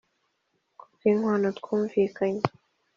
kubw’inkwano 0.79 1.47
twumvikanye 1.59 2.43